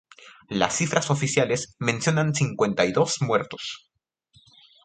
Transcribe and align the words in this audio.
Las 0.49 0.77
cifras 0.77 1.11
oficiales 1.11 1.75
mencionan 1.77 2.33
cincuenta 2.33 2.85
y 2.85 2.91
dos 2.91 3.21
muertos. 3.21 3.87